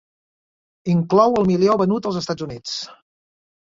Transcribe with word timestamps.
Inclou 0.95 1.37
el 1.43 1.47
milió 1.53 1.79
venut 1.85 2.11
als 2.13 2.21
Estats 2.25 2.51
Units. 2.51 2.79